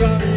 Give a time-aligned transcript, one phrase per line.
[0.00, 0.27] everybody.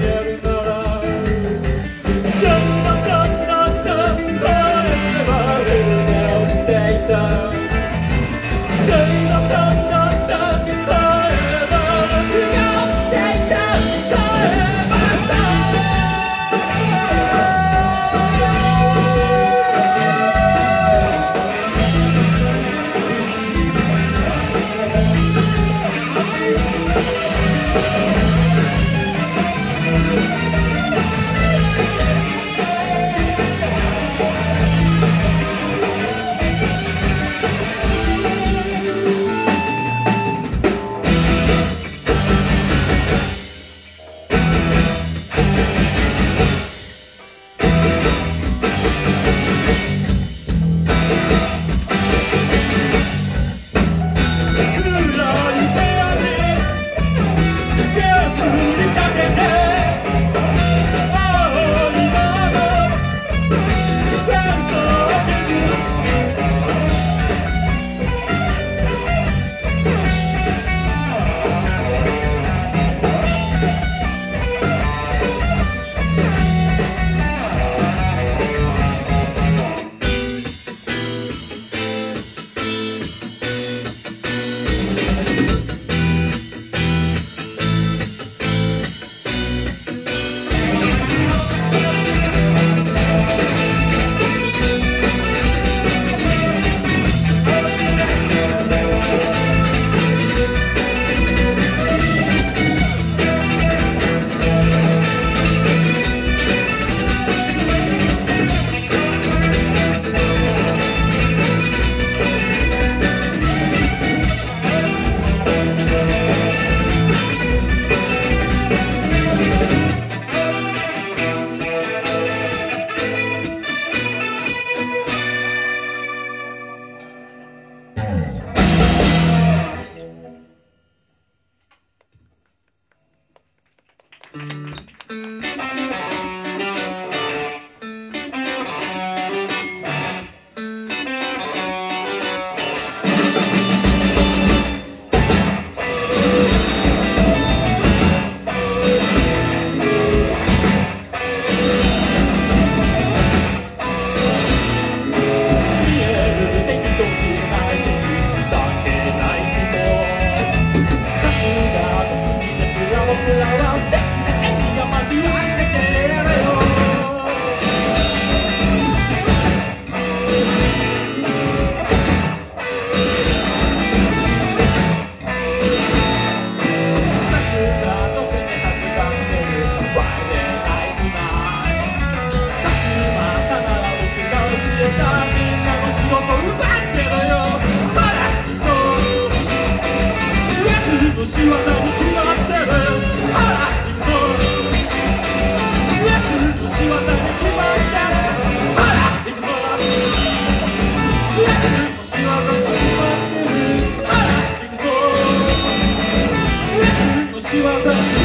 [207.51, 208.20] 仕業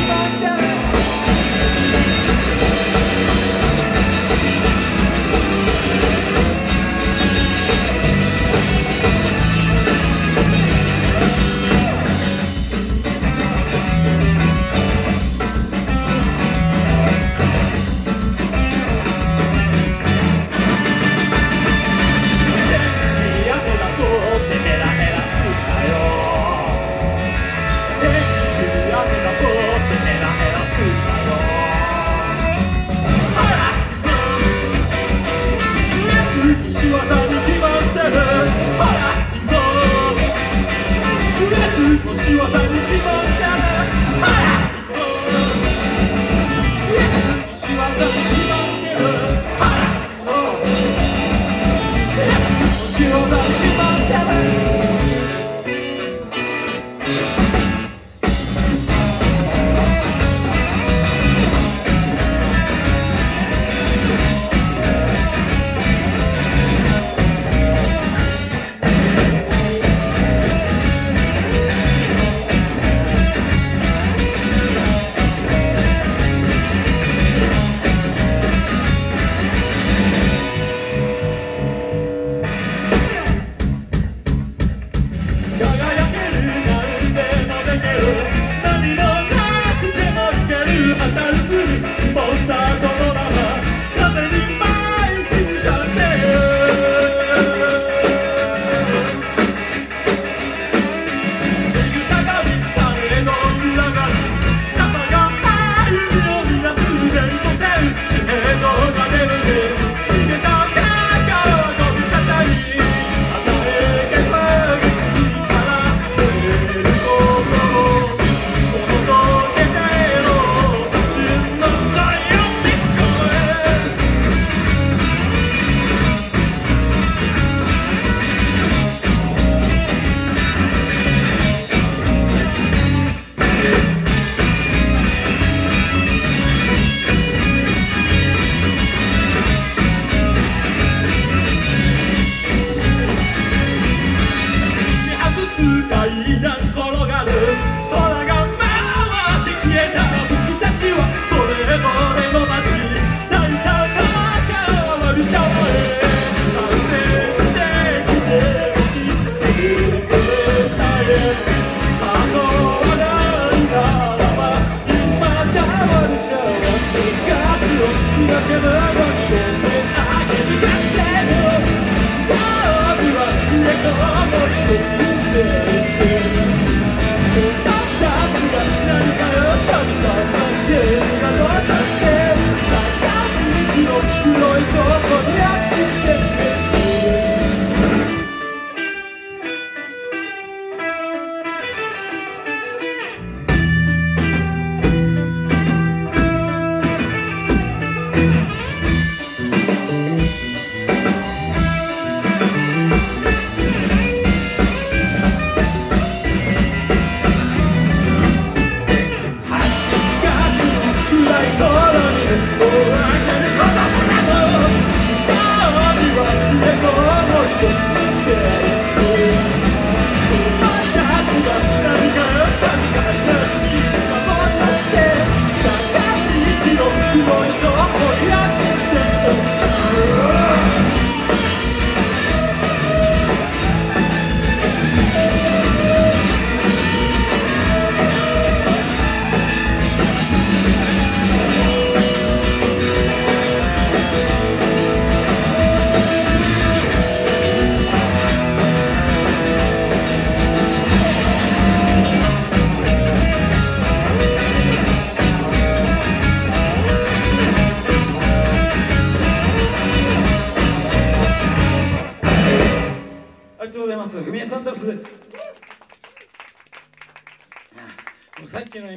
[145.56, 146.54] 自个一样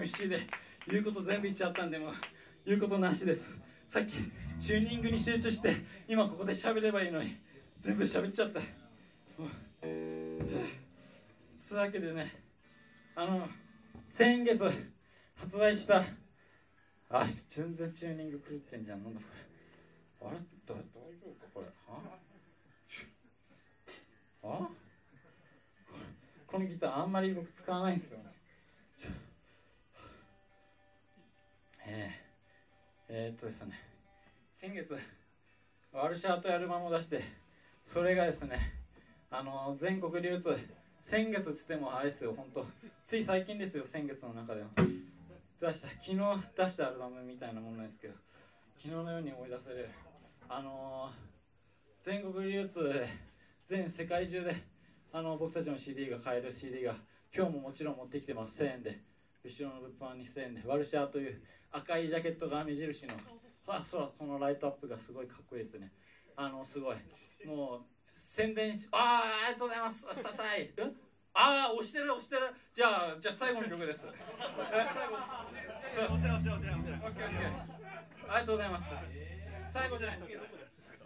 [0.02, 0.48] MC で
[0.88, 2.14] 言うこと全部言っちゃったんで、もう
[2.66, 3.58] 言うことなしです。
[3.88, 4.14] さっき
[4.58, 5.74] チューニングに集中して、
[6.08, 7.38] 今ここで喋ればいいのに、
[7.78, 8.60] 全部喋っちゃった。
[8.60, 8.66] も
[9.46, 9.50] う
[11.56, 12.34] そういうわけでね、
[13.16, 13.48] あの、
[14.12, 14.64] 先月
[15.36, 16.04] 発売した
[17.10, 19.22] あ全然チューニング狂ってんじゃんなんだ
[20.20, 20.30] これ。
[20.30, 20.38] あれ？
[20.38, 20.84] だ大丈
[21.26, 21.48] 夫か？
[21.54, 21.68] これ。
[21.88, 22.02] は
[24.44, 24.70] あ？
[26.48, 28.29] このギターあんまり僕使わないんですよね。
[33.40, 33.80] とですね
[34.60, 34.98] 先月
[35.94, 37.24] ワルシャートアルバムを出して
[37.86, 38.74] それがですね
[39.32, 40.58] あの全国流通
[41.02, 42.66] 先月つってもあれですよ本当。
[43.06, 44.68] つい最近ですよ先月の中では。
[45.62, 46.18] 出した昨日
[46.56, 48.14] 出したアルバムみたいなもんなんですけど
[48.78, 49.90] 昨日のように思い出せる。
[50.48, 51.10] あの、
[52.02, 53.08] 全国流通で
[53.66, 54.56] 全世界中で
[55.12, 56.96] あの僕たちの CD が買える CD が
[57.36, 58.64] 今日ももちろん持ってきてます。
[58.64, 59.09] 1000円で。
[59.44, 61.42] 後ろの物販に1000円でワルシャーという
[61.72, 63.14] 赤いジャケットが目印の
[63.68, 65.92] あそうそのライトアップがすごいかっこいいですね。
[66.36, 66.98] あのすごい。
[67.46, 67.82] もう
[68.12, 70.02] 宣伝しああありがとうございます。
[70.14, 70.70] ささい。
[71.34, 72.42] ああ押してる押してる。
[72.74, 74.08] じゃあじゃあ最後の曲です。
[74.10, 74.12] え
[74.94, 75.16] 最後。
[76.16, 78.90] 押せ押せ押せ押せありがとうございます。
[79.72, 81.06] 最後じゃないですか？